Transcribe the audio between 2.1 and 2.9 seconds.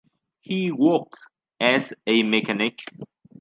mechanic.